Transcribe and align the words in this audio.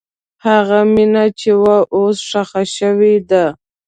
هغه 0.45 0.79
مینه 0.93 1.25
چې 1.39 1.51
وه، 1.61 1.77
اوس 1.95 2.17
ښخ 2.29 2.51
شوې 2.77 3.15
ده. 3.29 3.45